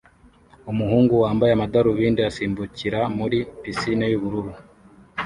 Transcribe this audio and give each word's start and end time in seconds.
Umuhungu 0.71 1.13
wambaye 1.23 1.51
amadarubindi 1.53 2.21
asimbukira 2.29 2.99
muri 3.17 3.37
pisine 3.61 4.05
y'ubururu 4.09 4.51